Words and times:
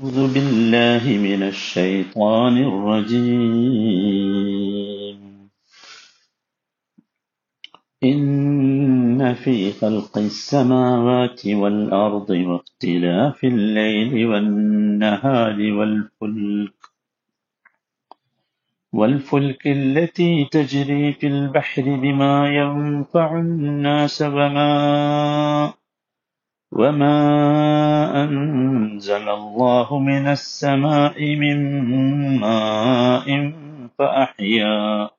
أعوذ 0.00 0.34
بالله 0.34 1.18
من 1.18 1.42
الشيطان 1.42 2.56
الرجيم. 2.56 3.60
إن 8.04 9.34
في 9.34 9.72
خلق 9.72 10.18
السماوات 10.18 11.46
والأرض 11.46 12.30
واختلاف 12.30 13.44
الليل 13.44 14.26
والنهار 14.26 15.56
والفلك 15.72 16.74
والفلك 18.92 19.66
التي 19.66 20.44
تجري 20.44 21.12
في 21.12 21.26
البحر 21.26 21.82
بما 21.82 22.48
ينفع 22.48 23.38
الناس 23.40 24.22
وما 24.22 25.72
وما 26.72 27.16
أنزل 28.24 29.28
الله 29.28 29.98
من 29.98 30.26
السماء 30.26 31.36
من 31.36 31.58
ماء 32.40 33.52
فأحيا 33.98 35.10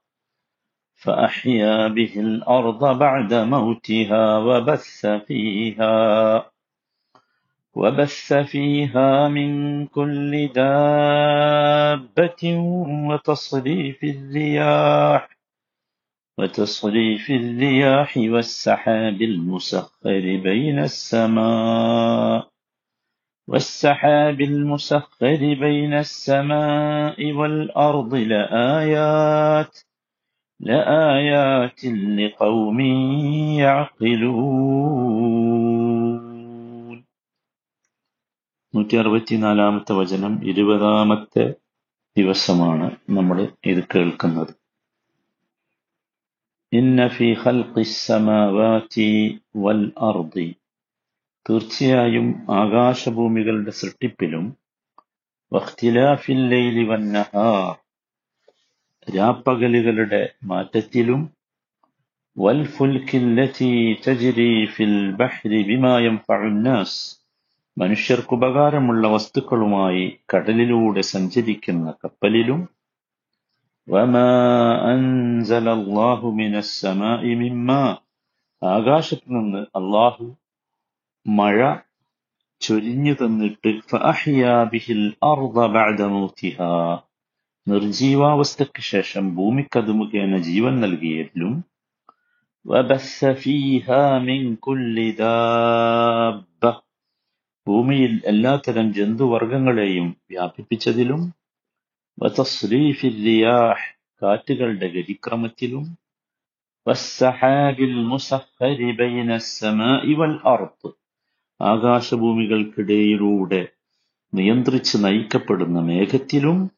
فأحيا 0.95 1.88
به 1.88 2.13
الأرض 2.17 2.98
بعد 2.98 3.34
موتها 3.34 4.38
وبث 4.38 5.05
فيها 5.05 6.45
وبث 7.73 8.33
فيها 8.33 9.27
من 9.27 9.86
كل 9.88 10.47
دابة 10.47 12.44
وتصريف 13.09 14.03
الرياح 14.03 15.41
وتصريف 16.41 17.30
الرياح 17.30 18.16
والسحاب 18.16 19.23
المسخر 19.23 20.20
بين 20.36 20.78
السماء 20.78 22.48
والسحاب 23.48 24.41
المسخر 24.41 25.36
بين 25.36 25.95
السماء 25.95 27.32
والأرض 27.32 28.14
لآيات 28.14 29.78
لآيات 30.61 31.84
لقوم 32.19 32.80
يعقلون 35.66 37.06
നൂറ്റി 38.75 38.97
അറുപത്തിനാലാമത്തെ 38.97 39.92
വചനം 39.92 40.48
ഇരുപതാമത്തെ 40.48 41.55
ദിവസമാണ് 42.16 42.97
നമ്മൾ 43.11 43.52
ഇത് 43.66 43.83
കേൾക്കുന്നത് 43.94 44.59
ഇന്ന 46.72 47.08
ഫി 47.08 47.27
ഖൽഖിസ്സമാവാതി 47.44 49.08
വൽ 49.55 49.81
അർദി. 50.02 50.45
തീർച്ചയായും 51.45 52.27
ആകാശഭൂമികളുടെ 52.52 53.72
സൃഷ്ടിപ്പിലും 53.72 54.45
വഖ്തിലാഫിൽ 55.52 56.42
ലൈലി 56.49 56.83
വന്നഹാർ 56.83 57.72
രാപ്പകലുകളുടെ 59.08 60.22
മാറ്റത്തിലും 60.44 61.22
വൽ 62.38 62.66
ഫുൽക്കില്ലതി 62.67 63.72
തജ്രി 64.08 64.52
ഫിൽ 64.66 64.97
ബഹ്രി 65.11 65.64
ബിമാ 65.64 65.99
യൻഫഉന്നാസ് 65.99 66.99
മനുഷ്യർക്കുപകാരമുള്ള 67.77 69.08
വസ്തുക്കളുമായി 69.08 70.05
കടലിലൂടെ 70.33 71.02
സഞ്ചരിക്കുന്ന 71.02 71.94
കപ്പലിലും 72.03 72.61
വമാ 73.87 74.27
അൻസലല്ലാഹു 74.83 76.27
മിനസ്സമാഇ 76.31 77.35
മിമ്മാ 77.35 77.79
ആകാശത്ത് 78.61 79.29
നിന്ന് 79.29 79.61
അള്ളാഹു 79.75 80.25
മഴ 81.25 81.57
ചൊരിഞ്ഞു 82.61 83.13
തന്നിട്ട് 83.13 83.71
നിർജീവാവസ്ഥയ്ക്ക് 87.67 88.83
ശേഷം 88.83 89.35
ഭൂമിക്കത് 89.35 89.91
മുഖേന 89.91 90.37
ജീവൻ 90.37 90.79
നൽകിയതിലും 90.79 91.53
ഭൂമിയിൽ 97.67 98.14
എല്ലാത്തരം 98.25 98.93
ജന്തുവർഗങ്ങളെയും 98.93 100.08
വ്യാപിപ്പിച്ചതിലും 100.27 101.21
കാറ്റുകളുടെ 104.21 104.87
ഗതിക്രമത്തിലും 104.87 105.98
ആകാശഭൂമികൾക്കിടയിലൂടെ 111.61 113.67
നിയന്ത്രിച്ച് 114.33 115.04
നയിക്കപ്പെടുന്ന 115.04 115.80
മേഘത്തിലും 115.80 116.71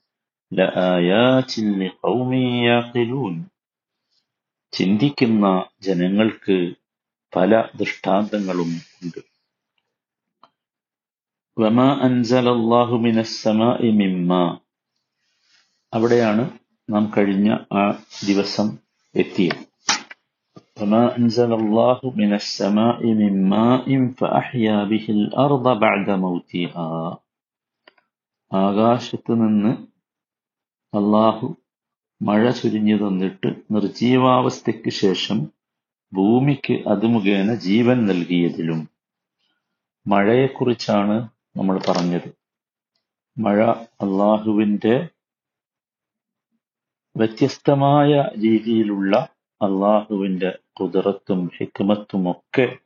ചിന്തിക്കുന്ന 4.74 5.66
ജനങ്ങൾക്ക് 5.81 6.74
പല 7.34 7.64
ദൃഷ്ടാന്തങ്ങളും 7.75 8.72
ഉണ്ട്. 9.04 9.18
വമാ 11.58 12.02
അൻസലല്ലാഹു 12.02 12.98
മിനസ്സമാഇ 12.98 13.92
അവിടെയാണ് 15.93 16.45
നാം 16.89 17.05
കഴിഞ്ഞ 17.17 17.49
ആ 17.75 17.84
ദിവസം 18.27 18.69
എത്തിയത് 19.15 19.62
وما 20.79 21.05
أنزل 21.17 21.51
الله 21.55 21.99
من 22.15 22.31
السماء 22.34 23.01
من 23.15 23.33
ماء 23.49 23.87
فأحيا 24.12 24.77
به 24.84 25.06
الأرض 25.17 25.67
بعد 25.79 26.09
موتها 26.19 26.89
ആകാശത്ത് 28.51 29.33
നിന്ന് 29.34 29.73
അള്ളാഹു 30.93 31.47
മഴ 32.21 32.43
ചുരിഞ്ഞു 32.51 32.97
തന്നിട്ട് 32.97 33.49
നിർജീവാവസ്ഥയ്ക്ക് 33.71 34.93
ശേഷം 35.01 35.39
ഭൂമിക്ക് 36.12 36.75
അത് 36.87 37.06
മുഖേന 37.06 37.55
ജീവൻ 37.67 37.99
നൽകിയതിലും 38.06 38.81
മഴയെക്കുറിച്ചാണ് 40.06 41.17
നമ്മൾ 41.56 41.77
പറഞ്ഞത് 41.89 42.29
മഴ 43.37 43.59
അള്ളാഹുവിൻ്റെ 44.01 44.95
വ്യത്യസ്തമായ 47.18 48.31
രീതിയിലുള്ള 48.44 49.28
അള്ളാഹുവിന്റെ 49.62 50.59
കുതിറത്തും 50.79 51.51
ഹിക്മത്തും 51.59 52.31
ഒക്കെ 52.31 52.78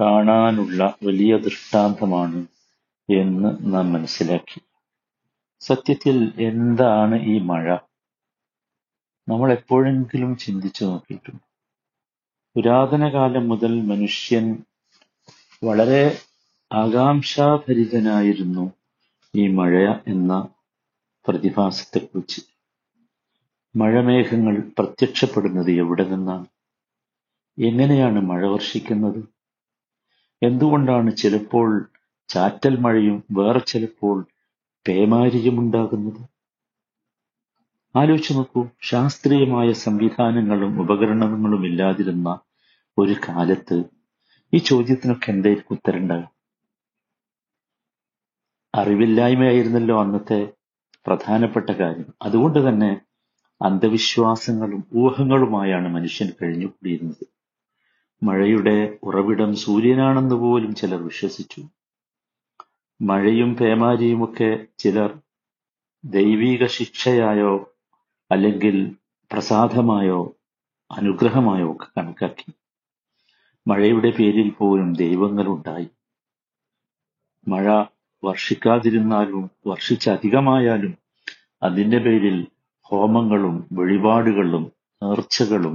കാണാനുള്ള 0.00 0.94
വലിയ 1.04 1.36
ദൃഷ്ടാന്തമാണ് 1.36 2.46
എന്ന് 3.10 3.74
നാം 3.74 3.92
മനസ്സിലാക്കി. 3.92 4.60
സത്യത്തിൽ 5.60 6.32
എന്താണ് 6.38 7.22
ഈ 7.22 7.38
മഴ? 7.38 7.76
നമ്മൾ 9.28 9.52
എപ്പോഴെങ്കിലും 9.52 10.36
ചിന്തിച്ചു 10.36 10.84
നോക്കിയിട്ടുണ്ട്? 10.84 11.42
പുരാതന 12.56 13.08
കാലം 13.08 13.48
മുതൽ 13.48 13.80
മനുഷ്യൻ 13.80 14.62
വളരെ 15.64 16.18
ആകാംക്ഷാഭരിതനായിരുന്നു 16.72 18.72
ഈ 19.34 19.48
മഴ 19.48 19.94
എന്ന 20.06 20.48
പ്രതിഭാസത്തെക്കുറിച്ച്. 21.28 22.53
മഴമേഘങ്ങൾ 23.74 24.54
പ്രത്യക്ഷപ്പെടുന്നത് 24.78 25.70
എവിടെ 25.82 26.04
നിന്നാണ്? 26.04 26.46
എങ്ങനെയാണ് 27.58 28.20
മഴ 28.20 28.42
വർഷിക്കുന്നത്? 28.46 29.20
എന്തുകൊണ്ടാണ് 30.42 31.10
ചിലപ്പോൾ 31.16 31.68
ചാറ്റൽ 32.28 32.74
മഴയും 32.76 33.16
വേറെ 33.38 33.60
ചിലപ്പോൾ 33.70 34.16
പേമാരിയും 34.86 35.56
ഉണ്ടാകുന്നത്? 35.60 36.22
ആലോചിച്ച് 37.94 38.32
നോക്കൂ 38.34 38.62
ശാസ്ത്രീയമായ 38.90 39.72
സംവിധാനങ്ങളും 39.72 40.72
ഉപകരണങ്ങളും 40.82 41.66
ഇല്ലാതിരുന്ന 41.66 42.28
ഒരു 42.98 43.14
കാലത്ത് 43.28 43.76
ഈ 44.52 44.58
ചോദ്യത്തിനൊക്കെ 44.58 45.28
എന്തായിരിക്കും 45.32 45.74
ഉത്തരണ്ടാകും 45.76 46.30
അറിവില്ലായ്മയായിരുന്നല്ലോ 48.74 49.96
അന്നത്തെ 50.02 50.40
പ്രധാനപ്പെട്ട 51.06 51.70
കാര്യം. 51.70 52.08
അതുകൊണ്ട് 52.22 52.58
തന്നെ 52.68 52.90
അന്ധവിശ്വാസങ്ങളും 53.62 54.84
ഊഹങ്ങളുമായാണ് 54.94 55.88
മനുഷ്യൻ 55.88 56.32
കഴിഞ്ഞുകൂടിയിരുന്നത്. 56.42 57.26
മഴയുടെ 58.22 58.98
ഉറവിടം 59.02 59.56
സൂര്യനാണെന്ന് 59.56 60.34
പോലും 60.34 60.74
ചിലർ 60.74 61.04
വിശ്വസിച്ചു. 61.04 61.68
മഴയും 63.00 63.54
പേമാരിയുമൊക്കെ 63.54 64.66
ചിലർ 64.78 65.18
ദൈവീക 66.04 66.66
ശിക്ഷയായോ 66.66 67.74
അല്ലെങ്കിൽ 68.30 68.96
പ്രസാദമായോ 69.32 70.36
അനുഗ്രഹമായോ 70.90 71.72
ഒക്കെ 71.72 71.86
കണക്കാക്കി. 71.98 72.52
മഴയുടെ 73.68 74.10
പേരിൽ 74.10 74.50
പോലും 74.50 74.94
ദൈവങ്ങളുണ്ടായി. 74.94 75.88
മഴ 77.48 77.84
വർഷിക്കാതിരുന്നാലും 78.24 79.50
വർഷിച്ചധികമായാലും 79.66 80.98
അതിന്റെ 81.62 81.98
പേരിൽ 81.98 82.46
ഹോമങ്ങളും 82.94 83.54
വഴിപാടുകളും 83.72 84.64
നേർച്ചകളും 85.02 85.74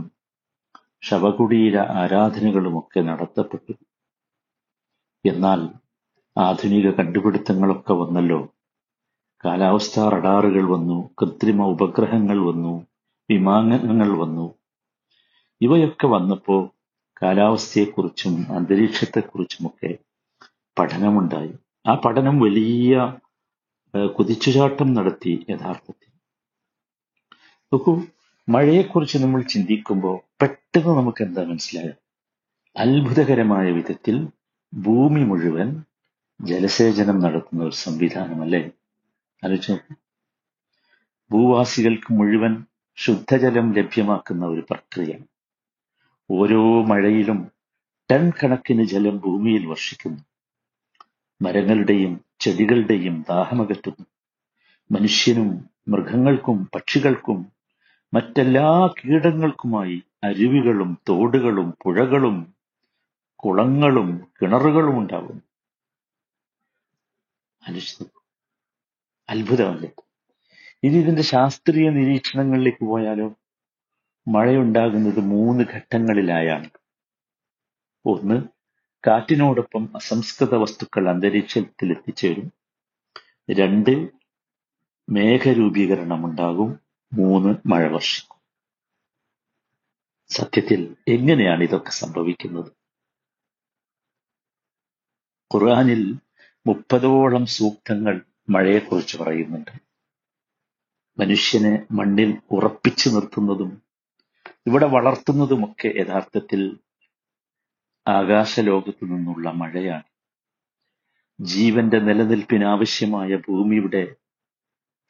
ശവകുടീര 1.02 1.76
ആരാധനകളുമൊക്കെ 2.00 3.00
നടത്തപ്പെട്ടു. 3.00 3.74
എന്നാൽ 5.26 5.60
ആധുനിക 6.38 6.90
കണ്ടുപിടുത്തങ്ങളൊക്കെ 6.92 7.94
വന്നല്ലോ. 7.94 8.40
കാലാവസ്ഥാ 9.46 10.10
റഡാറുകൾ 10.10 10.66
വന്നു 10.74 10.98
കൃത്രിമ 11.22 11.66
ഉപഗ്രഹങ്ങൾ 11.66 12.38
വന്നു 12.50 12.74
വിമാനങ്ങൾ 13.30 14.10
വന്നു. 14.22 14.46
ഇവയൊക്കെ 15.62 16.08
വന്നപ്പോൾ 16.08 16.62
കാലാവസ്ഥയെക്കുറിച്ചും 17.22 18.36
അന്തരീക്ഷത്തെക്കുറിച്ചുമൊക്കെ 18.56 19.92
പഠനമുണ്ടായി. 20.80 21.54
ആ 21.88 21.96
പഠനം 21.96 22.40
വലിയ 22.40 22.94
കുതിച്ചുചാട്ടം 24.20 24.94
നടത്തി 24.94 25.34
യഥാർത്ഥത്തിൽ. 25.50 26.09
നോക്കൂ 27.74 28.02
മഴയെക്കുറിച്ച് 28.50 29.18
നമ്മൾ 29.18 29.42
ചിന്തിക്കുമ്പോൾ 29.42 30.20
പെട്ടെന്ന് 30.42 30.98
നമുക്ക് 30.98 31.24
എന്താ 31.24 31.44
മനസ്സിലായത്? 31.44 31.96
അത്ഭുതകരമായ 32.78 33.72
വിധത്തിൽ 33.72 34.28
ഭൂമി 34.74 35.24
മുഴുവൻ 35.24 35.84
ജലസേചനം 36.42 37.20
നടത്തുന്ന 37.20 37.64
ഒരു 37.64 37.76
സംവിധാനമല്ലേ? 37.76 38.72
ആലോചിച്ച് 39.44 39.72
നോക്കൂ. 39.72 39.96
ഭൂവാസികൾക്ക് 41.32 42.14
മുഴുവൻ 42.14 42.66
ശുദ്ധജലം 42.96 43.74
ലഭ്യമാക്കുന്ന 43.74 44.46
ഒരു 44.46 44.62
പ്രക്രിയ. 44.62 45.16
ഓരോ 46.32 46.84
മഴയിലും 46.84 47.52
ടൺ 48.12 48.32
കണക്കിന് 48.32 48.84
ജലം 48.84 49.18
ഭൂമിയിൽ 49.18 49.66
വർഷിക്കുന്നു. 49.66 50.20
മരങ്ങളുടെയും 51.42 52.22
ചെടികളുടെയും 52.40 53.26
ദാഹമകറ്റുന്നു. 53.30 54.06
മനുഷ്യനും 54.92 55.70
മൃഗങ്ങൾക്കും 55.88 56.70
പക്ഷികൾക്കും 56.76 57.59
മറ്റെല്ലാ 58.14 58.88
കീടങ്ങൾക്കുമായി 58.88 60.04
അരുവികളും 60.24 60.98
തോടുകളും 61.10 61.74
പുഴകളും 61.82 62.56
കുളങ്ങളും 63.36 64.32
കിണറുകളും 64.42 64.98
ഉണ്ടാവുന്നു. 64.98 65.42
അത്ഭുതമല്ലേ? 69.30 69.92
ഇനി 70.84 70.98
ഇതിന്റെ 70.98 71.22
ശാസ്ത്രീയ 71.22 71.90
നിരീക്ഷണങ്ങളിലേക്ക് 71.90 72.86
പോയാലോ? 72.86 73.28
മഴയുണ്ടാകുന്നത് 74.28 75.20
മൂന്ന് 75.20 75.64
ഘട്ടങ്ങളിലായാണ്. 75.64 76.70
ഒന്ന് 78.06 78.42
കാറ്റിനോടൊപ്പം 79.08 79.90
അസംസ്കൃത 79.96 80.56
വസ്തുക്കൾ 80.56 81.10
അന്തരീക്ഷത്തിൽ 81.10 81.92
എത്തിച്ചേരും 81.92 82.48
രണ്ട് 83.52 84.10
മേഘരൂപീകരണം 85.10 86.26
ഉണ്ടാകും. 86.26 86.89
മൂന്ന് 87.14 87.68
മഴ 87.68 87.88
വർഷം 87.88 88.28
സത്യത്തിൽ 90.30 90.96
എങ്ങനെയാണ് 91.08 91.64
ഇതൊക്കെ 91.64 91.90
സംഭവിക്കുന്നത്? 91.90 92.72
ഖുർആനിൽ 95.54 96.16
മുപ്പതോളം 96.68 97.46
സൂക്തങ്ങൾ 97.46 98.22
മഴയെക്കുറിച്ച് 98.50 99.18
പറയുന്നുണ്ട്. 99.18 99.72
മനുഷ്യനെ 101.20 101.88
മണ്ണിൽ 101.92 102.42
ഉറപ്പിച്ചു 102.52 103.10
നിർത്തുന്നതും 103.10 103.84
ഇവിടെ 104.68 104.86
വളർത്തുന്നതുമൊക്കെ 104.86 105.88
യഥാർത്ഥത്തിൽ 105.88 106.80
ആകാശലോകത്തു 108.08 109.06
നിന്നുള്ള 109.06 109.50
മഴയാണ്. 109.50 110.04
ജീവന്റെ 111.42 112.00
നിലനിൽപ്പിനാവശ്യമായ 112.00 113.36
ഭൂമിയുടെ 113.36 114.16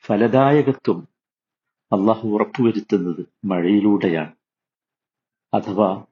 ഫലദായകത്വം 0.05 1.18
അള്ളാഹു 1.91 2.27
ഉറപ്പുവരുത്തുന്നത് 2.27 3.25
മഴയിലൂടെയാണ്. 3.45 4.33
അഥവാ 5.53 6.05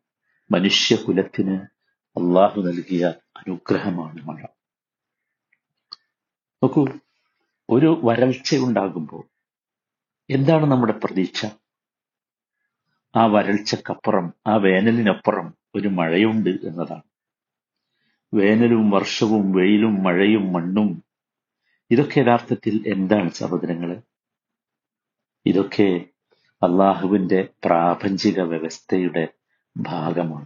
മനുഷ്യകുലത്തിന് 0.51 1.53
അള്ളാഹു 2.18 2.62
നൽകിയ 2.62 3.13
അനുഗ്രഹമാണ് 3.38 4.25
മഴ. 4.25 4.44
നോക്കൂ 6.63 6.88
ഒരു 7.69 8.01
വരൾച്ച 8.03 8.56
ഉണ്ടാകുമ്പോൾ 8.56 9.24
എന്താണ് 10.29 10.71
നമ്മുടെ 10.71 10.94
പ്രതീക്ഷ? 10.94 11.45
ആ 13.15 13.25
വരൾച്ചക്കപ്പുറം 13.25 14.33
ആ 14.47 14.56
വേനലിനപ്പുറം 14.56 15.53
ഒരു 15.75 15.88
മഴയുണ്ട് 15.88 16.50
എന്നതാണ്. 16.50 17.03
വേനലും 18.33 18.89
വർഷവും 18.89 19.51
വെയിലും 19.51 20.03
മഴയും 20.03 20.53
മണ്ണും 20.53 21.03
ഇതൊക്കെ 21.91 22.19
യഥാർത്ഥത്തിൽ 22.19 22.83
എന്താണ് 22.88 23.29
സഹോദരങ്ങൾ? 23.29 24.01
ഇതൊക്കെ 25.47 26.05
അള്ളാഹുവിന്റെ 26.63 27.47
പ്രാപഞ്ചിക 27.65 28.41
വ്യവസ്ഥയുടെ 28.41 29.27
ഭാഗമാണ്. 29.77 30.45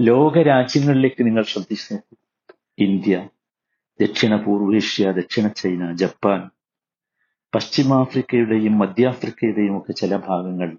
ലോക 0.00 0.42
രാജ്യങ്ങളിലേക്ക് 0.42 1.26
നിങ്ങൾ 1.26 1.42
ശ്രദ്ധിച്ചു 1.42 1.94
നോക്കൂ. 1.94 2.16
ഇന്ത്യ 2.78 3.28
ദക്ഷിണ 4.00 4.36
പൂർവേഷ്യ 4.36 5.12
ദക്ഷിണ 5.12 5.48
ചൈന 5.48 5.92
ജപ്പാൻ 5.92 6.50
പശ്ചിമാഫ്രിക്കയുടെയും 7.54 8.78
മധ്യാഫ്രിക്കയുടെയും 8.78 9.78
ഒക്കെ 9.78 9.92
ചില 9.92 10.16
ഭാഗങ്ങൾ 10.16 10.76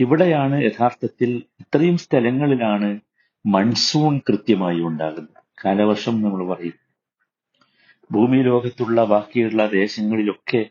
ഇവിടെയാണ് 0.00 0.62
യഥാർത്ഥത്തിൽ 0.62 1.42
ഇത്രയും 1.60 1.98
സ്ഥലങ്ങളിലാണ് 1.98 3.00
മൺസൂൺ 3.46 4.18
കൃത്യമായി 4.18 4.80
ഉണ്ടാകുന്നത്. 4.80 5.44
കാലവർഷം 5.64 6.22
നമ്മൾ 6.22 6.54
പറയും. 6.54 6.74
ഭൂമി 8.12 8.42
ലോകത്തുള്ള 8.42 9.04
ബാക്കിയുള്ള 9.04 9.66
ദേശങ്ങളിലൊക്കെ 9.66 10.70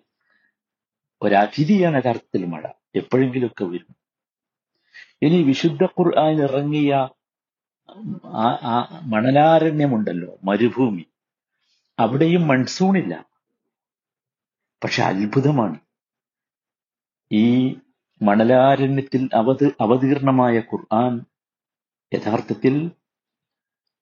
ഒരതിഥിയാണ് 1.23 1.97
യഥാർത്ഥത്തിൽ 1.97 2.45
മഴ 2.45 2.67
എപ്പോഴെങ്കിലുമൊക്കെ 2.95 3.63
വരും. 3.65 3.95
ഇനി 5.21 5.43
വിശുദ്ധ 5.43 5.83
ഖുർആൻ 5.83 6.41
ഇറങ്ങിയ 6.41 7.09
ആ 8.25 9.01
മണലാരണ്യമുണ്ടല്ലോ 9.01 10.37
മരുഭൂമി. 10.43 11.05
അവിടെയും 11.99 12.47
മൺസൂണില്ല. 12.47 13.25
പക്ഷെ 14.83 15.03
അത്ഭുതമാണ്. 15.03 15.79
ഈ 17.31 17.75
മണലാരണ്യത്തിൽ 18.21 19.29
അവത് 19.33 19.75
അവതീർണമായ 19.81 20.59
ഖുർആൻ 20.59 21.25
യഥാർത്ഥത്തിൽ 22.13 22.91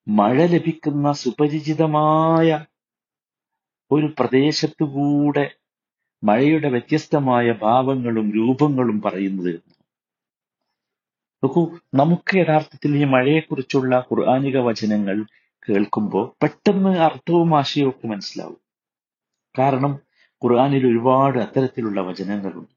മഴ 0.07 0.45
ലഭിക്കുന്ന 0.45 1.11
സുപരിചിതമായ 1.11 2.65
ഒരു 3.91 4.13
പ്രദേശത്തുകൂടെ 4.19 5.55
മഴയുടെ 6.23 6.69
വ്യത്യസ്തമായ 6.69 7.51
ഭാവങ്ങളും 7.51 8.31
രൂപങ്ങളും 8.31 9.01
പറയുന്നത് 9.01 9.53
നോക്കൂ 11.43 11.61
നമുക്ക് 11.93 12.37
യഥാർത്ഥത്തിൽ 12.37 12.97
ഈ 12.97 13.03
മഴയെക്കുറിച്ചുള്ള 13.03 13.99
ഖുർആാനിക 13.99 14.57
വചനങ്ങൾ 14.57 15.17
കേൾക്കുമ്പോൾ 15.69 16.35
പെട്ടെന്ന് 16.43 16.89
അർത്ഥവും 16.99 17.57
ആശയവും 17.57 17.89
ഒക്കെ 17.89 18.07
മനസ്സിലാവും. 18.07 18.61
കാരണം 19.59 19.93
ഖുർആാനിൽ 20.41 20.87
ഒരുപാട് 20.87 21.37
അത്തരത്തിലുള്ള 21.39 22.01
വചനങ്ങളുണ്ട്. 22.01 22.73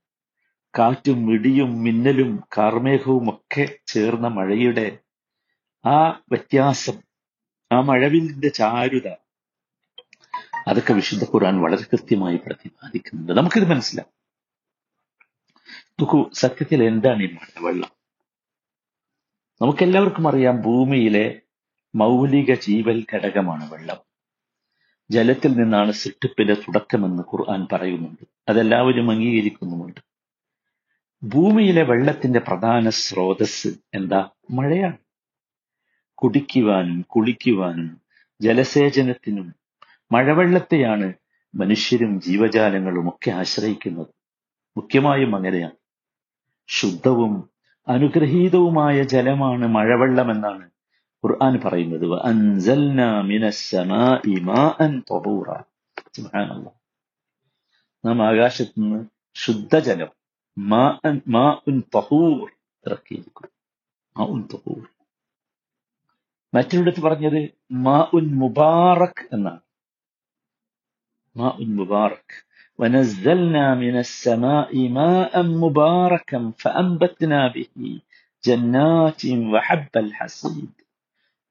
കാറ്റും 0.79 1.27
മിടിയും 1.27 1.83
മിന്നലും 1.83 2.45
കാർമേഘവും 2.59 3.31
ഒക്കെ 3.31 3.65
ചേർന്ന 3.87 4.29
മഴയുടെ 4.29 4.99
ആ 5.85 5.99
വ്യത്യാസം 6.31 6.97
ആ 7.73 7.81
മഴവിലിന്റെ 7.81 8.49
ചാരുത 8.49 9.09
അതൊക്കെ 10.69 10.93
വിശുദ്ധ 10.93 11.25
ഖുർആൻ 11.25 11.61
വളരെ 11.61 11.83
കൃത്യമായി 11.83 12.37
പ്രതിപാദിക്കുന്നുണ്ട്. 12.37 13.33
നമുക്കിത് 13.33 13.71
മനസ്സിലാവും 13.71 14.15
നോക്കൂ 16.01 16.31
സത്യത്തിൽ 16.33 16.85
എന്താണ് 16.85 17.23
ഈ 17.23 17.33
മഴവെള്ളം 17.33 17.91
നമുക്കെല്ലാവർക്കും 19.63 20.29
അറിയാം 20.29 20.63
ഭൂമിയിലെ 20.63 21.41
മൗലിക 21.95 22.55
ജീവൽ 22.55 23.07
ഘടകമാണ് 23.15 23.73
വെള്ളം. 23.73 23.97
ജലത്തിൽ 25.11 25.53
നിന്നാണ് 25.53 25.93
സൃഷ്ടിപ്പിന്റെ 25.93 26.55
തുടക്കമെന്ന് 26.55 27.23
ഖുർആൻ 27.23 27.67
പറയുന്നുണ്ട്. 27.73 28.25
അതെല്ലാവരും 28.49 29.11
അംഗീകരിക്കുന്നുമുണ്ട്. 29.11 30.01
ഭൂമിയിലെ 31.23 31.83
വെള്ളത്തിന്റെ 31.83 32.41
പ്രധാന 32.41 32.89
സ്രോതസ് 32.89 33.69
എന്താ? 33.95 34.29
മഴയാണ്. 34.51 34.99
കുടിക്കുവാനും 36.15 37.01
കുളിക്കുവാനും 37.03 38.01
ജലസേചനത്തിനും 38.41 39.64
മഴവെള്ളത്തെയാണ് 40.13 41.13
മനുഷ്യരും 41.55 42.21
ജീവജാലങ്ങളും 42.21 43.09
ഒക്കെ 43.09 43.31
ആശ്രയിക്കുന്നത്. 43.31 44.07
മുഖ്യമായും 44.77 45.37
അങ്ങനെയാണ്. 45.37 45.77
ശുദ്ധവും 46.69 47.51
അനുഗ്രഹീതവുമായ 47.89 49.03
ജലമാണ് 49.03 49.67
മഴവെള്ളം 49.67 50.31
എന്നാണ് 50.31 50.71
ഖുർആൻ 51.25 51.61
പറയുന്നത്. 51.65 52.23
നാം 58.05 58.23
ആകാശത്ത് 58.23 58.73
നിന്ന് 58.79 59.05
ശുദ്ധജലം 59.35 60.09
ഇറക്കിയിരിക്കും 62.87 63.51
മറ്റൊരിടത്ത് 66.55 67.01
പറഞ്ഞത് 67.01 67.49
മാ 67.73 68.11
ഉൻ 68.15 68.35
മുബാറക് 68.35 69.27
എന്നാണ്. 69.33 69.64
മാ 71.36 71.50
ഉൻ 71.62 71.72
മുബാറക് 71.76 72.36
ونزلنا 72.80 73.66
من 73.76 73.96
السماء 73.98 74.72
ماء 74.90 75.34
مباركا 75.64 76.40
فأنبتنا 76.58 77.40
به 77.48 77.76
جنات 78.44 79.22
وحب 79.52 79.94
الحصيد 79.98 80.74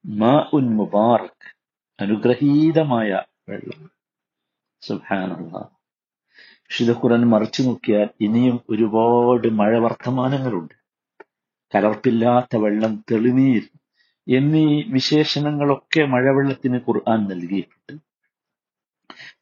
മാ 0.04 0.34
ഉൻ 0.56 0.66
മുബാറക് 0.76 1.46
അനുഗ്രഹീതമായ 1.98 3.10
വെള്ളം 3.48 3.80
സുഹാനുള്ള 4.82 5.54
വിശുദ്ധ 6.70 6.92
ഖുർആൻ 7.00 7.22
മറിച്ചു 7.28 7.62
നോക്കിയാൽ 7.62 8.08
ഇനിയും 8.26 8.56
ഒരുപാട് 8.68 9.48
മഴ 9.60 9.72
വർത്തമാനങ്ങളുണ്ട് 9.78 10.74
കലർപ്പില്ലാത്ത 11.72 12.56
വെള്ളം 12.56 12.92
തെളിനീർ 13.10 13.64
എന്നീ 14.26 14.66
വിശേഷണങ്ങളൊക്കെ 14.92 16.02
മഴവെള്ളത്തിന് 16.06 16.78
ഖുർആൻ 16.86 17.20
നൽകിയിട്ടുണ്ട് 17.30 17.94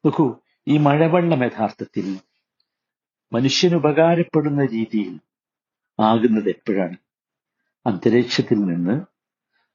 നോക്കൂ 0.06 0.26
ഈ 0.68 0.78
മഴവെള്ളം 0.78 1.44
യഥാർത്ഥത്തിൽ 1.44 2.08
മനുഷ്യന് 3.34 3.76
ഉപകാരപ്പെടുന്ന 3.76 4.62
രീതിയിൽ 4.66 5.14
ആകുന്നത് 6.00 6.50
എപ്പോഴാണ്? 6.50 6.98
അന്തരീക്ഷത്തിൽ 7.86 8.60
നിന്ന് 8.66 8.96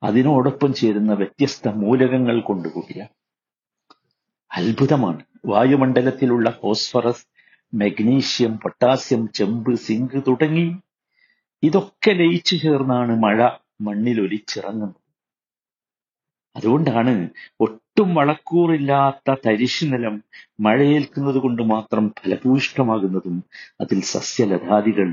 അതിനോടൊപ്പം 0.02 0.74
ചേരുന്ന 0.74 1.12
വ്യത്യസ്ത 1.12 1.68
മൂലകങ്ങൾ 1.68 2.40
കൊണ്ടുകൂടിയ 2.40 3.00
അത്ഭുതമാണ്. 4.50 5.22
വായുമണ്ഡലത്തിലുള്ള 5.46 6.50
ഫോസ്ഫറസ് 6.50 7.24
മഗ്നീഷ്യം 7.74 8.52
പൊട്ടാസ്യം 8.56 9.22
ചെമ്പ് 9.32 9.72
സിങ്ക് 9.76 10.18
തുടങ്ങി 10.26 10.66
ഇതൊക്കെ 11.62 12.10
ലയിച്ചു 12.10 12.56
ചേർന്നാണ് 12.56 13.12
മഴ 13.22 13.38
മണ്ണിൽ 13.80 14.20
ഒലിച്ചിറങ്ങുന്നത്. 14.20 15.05
അതുകൊണ്ടാണ് 16.56 17.12
ഒട്ടും 17.60 18.08
വളക്കൂറില്ലാത്ത 18.14 19.34
തരിശു 19.46 19.84
നിലം 19.84 20.14
മഴയേൽക്കുന്നത് 20.60 21.38
കൊണ്ട് 21.44 21.62
മാത്രം 21.74 22.04
ഫലഭൂയിഷ്ടമാകുന്നതും 22.18 23.36
അതിൽ 23.80 24.00
സസ്യലതാദികൾ 24.12 25.10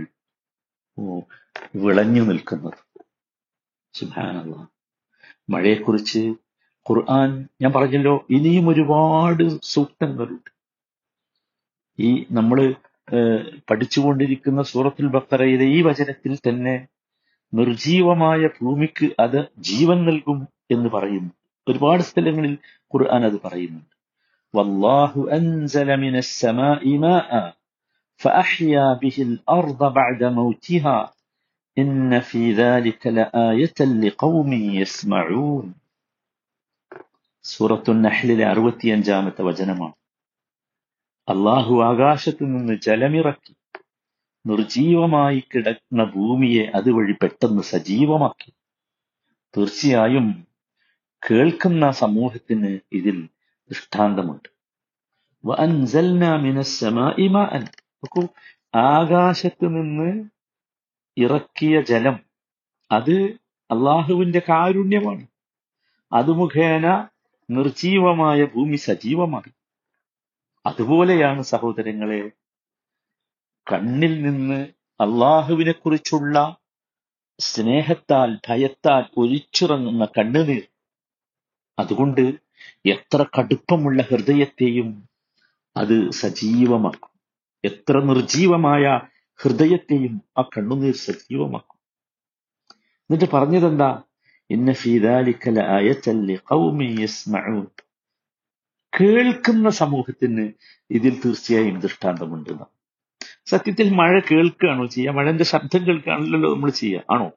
വിളഞ്ഞു 1.75 2.21
നിൽക്കുന്നതും. 2.21 2.85
മഴയെക്കുറിച്ച് 5.49 6.21
ഖുർആൻ 6.85 7.29
ഞാൻ 7.61 7.71
പറഞ്ഞല്ലോ 7.73 8.13
ഇനിയും 8.29 8.65
ഒരുപാട് 8.69 9.43
സൂക്തങ്ങളുണ്ട്. 9.73 10.49
ഈ 11.99 12.09
നമ്മൾ 12.31 12.59
പഠിച്ചുകൊണ്ടിരിക്കുന്ന 13.69 14.61
സൂറത്തുൽ 14.63 15.07
ബക്കറയിലെ 15.07 15.65
ഈ 15.77 15.79
വചനത്തിൽ 15.81 16.33
തന്നെ 16.47 16.75
നിർജീവമായ 17.53 18.41
ഭൂമിക്ക് 18.59 19.07
അത് 19.19 19.39
ജീവൻ 19.69 19.99
നൽകും 20.05 20.39
എന്ന് 20.72 20.88
പറയുന്നു 20.88 21.32
ഒരുപാട് 21.66 22.02
സ്ഥലങ്ങളിൽ 22.02 22.54
ഖുർആൻ 22.92 23.24
അത് 23.24 23.38
പറയുന്നുണ്ട് 23.42 23.92
والله 24.54 25.12
أنزل 25.32 25.88
من 25.96 26.14
السماء 26.16 26.82
ماء 26.98 27.30
فأحيا 28.20 28.86
به 28.94 29.16
الأرض 29.22 29.80
بعد 29.92 30.20
موتها 30.38 30.98
إن 31.76 32.20
في 32.20 32.42
ذلك 32.54 33.02
لآية 33.08 33.78
لقوم 33.96 34.50
يسمعون 34.74 35.66
സൂറത്തു 37.44 37.90
നഹ്ലിലെ 37.98 38.44
അറുപത്തിയഞ്ചാമത്തെ 38.44 39.42
വചനമാണ് 39.42 39.96
അള്ളാഹു 41.28 41.74
ആകാശത്തു 41.82 42.44
നിന്ന് 42.44 42.74
ജലമിറക്കി 42.78 43.52
നിർജീവമായി 44.44 45.40
കിടക്കുന്ന 45.50 46.02
ഭൂമിയെ 46.14 46.64
അതുവഴി 46.70 47.14
പെട്ടെന്ന് 47.22 47.62
സജീവമാക്കി 47.72 48.50
തീർച്ചയായും 49.54 50.26
കേൾക്കുന്ന 51.31 51.91
സമൂഹത്തിന് 51.91 52.79
ഇതിൽ 52.91 53.17
ദൃഷ്ടാന്തമുണ്ട് 53.69 54.49
ആകാശത്ത് 58.75 59.65
നിന്ന് 59.65 60.09
ഇറക്കിയ 61.17 61.81
ജലം 61.81 62.19
അത് 62.91 63.15
അള്ളാഹുവിന്റെ 63.69 64.41
കാരുണ്യമാണ്. 64.49 65.25
അത് 66.11 66.31
മുഖേന 66.31 66.85
നിർജീവമായ 67.49 68.45
ഭൂമി 68.45 68.75
സജീവമാണ്. 68.75 69.51
അതുപോലെയാണ് 70.65 71.41
സഹോദരങ്ങളെ 71.43 72.31
കണ്ണിൽ 73.67 74.21
നിന്ന് 74.21 74.59
അള്ളാഹുവിനെ 74.99 75.71
കുറിച്ചുള്ള 75.71 76.55
സ്നേഹത്താൽ 77.39 78.39
ഭയത്താൽ 78.47 79.03
ഒലിച്ചിറങ്ങുന്ന 79.17 80.05
കണ്ണുനീർ 80.05 80.63
അതുകൊണ്ട് 81.79 82.33
എത്ര 82.85 83.25
കടുപ്പമുള്ള 83.39 84.03
ഹൃദയത്തെയും 84.03 85.09
അത് 85.77 86.09
സജീവമാക്കും. 86.09 87.19
എത്ര 87.65 87.99
നിർജീവമായ 87.99 89.01
ഹൃദയത്തെയും 89.41 90.21
ആ 90.37 90.41
കണ്ണുനീർ 90.41 90.93
സജീവമാക്കും. 90.93 91.77
എന്നിട്ട് 92.79 93.31
പറഞ്ഞതെന്താ? 93.33 94.01
കേൾക്കുന്ന 99.01 99.69
സമൂഹത്തിന് 99.69 100.51
ഇതിൽ 100.91 101.21
തീർച്ചയായും 101.25 101.79
ദൃഷ്ടാന്തമുണ്ട് 101.79 102.49
സത്യത്തിൽ 103.45 103.93
മഴ 103.93 104.19
കേൾക്കുകയാണോ 104.19 104.85
ചെയ്യുക? 104.85 105.13
മഴന്റെ 105.13 105.43
ശബ്ദം 105.43 105.87
കേൾക്കുകയാണല്ലോ 105.87 106.53
നമ്മൾ 106.53 106.69
ചെയ്യുക. 106.69 107.03
ആണോ? 107.11 107.31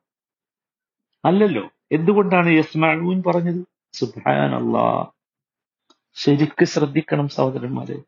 അല്ലല്ലോ. 1.25 1.71
എന്തുകൊണ്ടാണ് 1.93 2.49
യസ്മാഴൂൻ 2.49 3.23
പറഞ്ഞത്? 3.27 3.76
അള്ളാ 4.05 5.07
ശരിക്ക് 6.15 6.65
ശ്രദ്ധിക്കണം 6.65 7.29
സഹോദരന്മാരെ. 7.29 7.99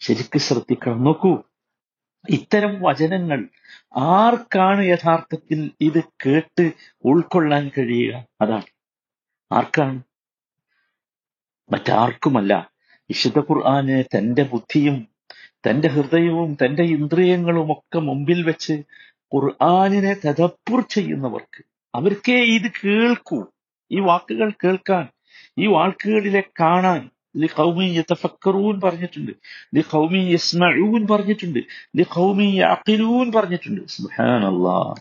ശരിക്ക് 0.00 0.38
ശ്രദ്ധിക്കണം. 0.38 1.04
നോക്കൂ 1.04 1.42
ഇത്തരം 2.30 2.82
വചനങ്ങൾ 2.82 3.48
ആർക്കാണ് 3.96 4.84
യഥാർത്ഥത്തിൽ 4.84 5.70
ഇത് 5.80 6.04
കേട്ട് 6.26 6.72
ഉൾക്കൊള്ളാൻ 7.04 7.70
കഴിയുക? 7.78 8.26
അതാണ്. 8.40 8.62
ആർക്കാണ്? 9.52 10.02
മറ്റാർക്കുമല്ല. 11.72 12.72
വിശുദ്ധ 12.92 13.38
ഖുർആന് 13.38 14.04
തന്റെ 14.18 14.42
ബുദ്ധിയും 14.42 15.08
തന്റെ 15.50 15.88
ഹൃദയവും 15.88 16.56
തന്റെ 16.64 16.82
ഇന്ദ്രിയങ്ങളും 16.82 17.72
ഒക്കെ 17.72 17.98
മുമ്പിൽ 17.98 18.46
വെച്ച് 18.46 18.72
ഖുർആാനിനെ 19.34 20.14
തദപ്പുർ 20.14 20.80
ചെയ്യുന്നവർക്ക് 20.80 21.64
അവർക്കേ 21.94 22.36
ഇത് 22.36 22.70
കേൾക്കൂ. 22.84 23.53
ഈ 23.90 23.98
വാക്കുകൾ 24.10 24.50
കേൾക്കാൻ 24.62 25.04
ഈ 25.62 25.66
വാക്കുകളിലെ 25.76 26.42
കാണാൻ 26.60 27.00
ലി 27.42 27.48
ഖൗമി 27.56 27.86
യതഫക്കറൂൻ 27.98 28.80
പറഞ്ഞിട്ടുണ്ട് 28.84 29.32
ലി 29.76 29.82
ഖൗമി 29.92 30.20
യസ്മഊൻ 30.34 31.02
പറഞ്ഞിട്ടുണ്ട് 31.12 31.60
ലി 31.98 32.04
ഖൗമി 32.16 32.46
യഅഖിലൂൻ 32.60 33.26
പറഞ്ഞിട്ടുണ്ട്. 33.36 33.82
സുബ്ഹാനല്ലാഹ് 33.96 34.94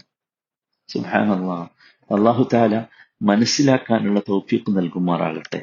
സുബ്ഹാനല്ലാഹ് 0.90 1.68
അല്ലാഹു 2.10 2.44
തആല 2.54 2.76
മനസ്സിലാക്കാനുള്ള 3.30 4.20
തൗഫീഖ് 4.30 4.72
നൽകുമാറാകട്ടെ. 4.78 5.60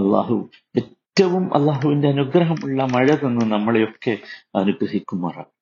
അള്ളാഹു 0.00 0.36
ഏറ്റവും 0.80 1.44
അള്ളാഹുവിന്റെ 1.56 2.08
അനുഗ്രഹമുള്ള 2.14 2.86
മഴ 2.94 3.08
തന്ന് 3.24 3.44
നമ്മളെയൊക്കെ 3.54 4.14
അനുഗ്രഹിക്കുമാറാകട്ടെ. 4.60 5.53